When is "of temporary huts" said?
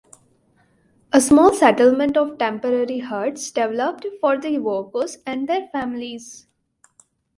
2.17-3.51